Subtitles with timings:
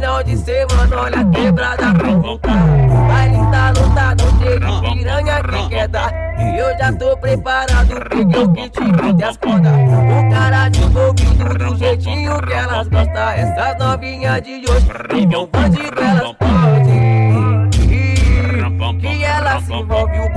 [0.00, 2.66] final de semana, olha quebrada pra voltar.
[3.06, 4.24] Baile tá lotado,
[4.94, 6.10] piranha que quer dar.
[6.40, 9.72] E eu já tô preparado, peguei o kit e as cordas.
[9.72, 13.28] O cara de envolvido do jeitinho que elas gostam.
[13.28, 17.20] Essas novinhas de hoje, um bandido elas podem.
[19.00, 20.30] Que elas se envolve o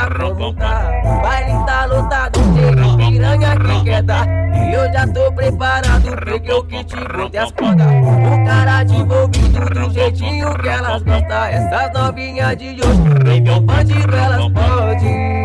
[0.00, 1.02] a quebrada como tá.
[1.04, 4.26] O baile tá lotado, cheio de piranha que quer dar.
[4.26, 6.94] E eu já tô preparado, peguei o kit
[7.32, 7.86] e as cordas.
[7.86, 11.44] O cara de envolvido do jeitinho que elas gostam.
[11.44, 15.40] Essas novinhas de hoje, nem um bandido elas podem.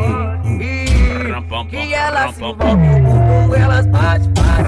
[1.69, 3.05] Que elas se envolvem,
[3.49, 4.64] o elas bate, bate.